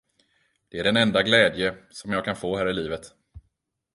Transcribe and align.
Det 0.69 0.79
är 0.79 0.83
den 0.83 0.97
enda 0.97 1.23
glädje, 1.23 1.75
som 1.89 2.11
jag 2.13 2.25
kan 2.25 2.35
få 2.35 2.57
här 2.57 2.69
i 2.69 2.73
livet. 2.73 3.13